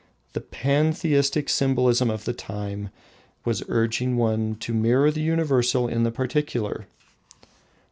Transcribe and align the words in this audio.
The 0.33 0.41
pantheistic 0.41 1.47
symbolism 1.47 2.09
of 2.09 2.25
the 2.25 2.33
time 2.33 2.89
was 3.45 3.61
urging 3.67 4.17
one 4.17 4.55
to 4.55 4.73
mirror 4.73 5.11
the 5.11 5.21
Universal 5.21 5.89
in 5.89 6.01
the 6.01 6.11
Particular. 6.11 6.87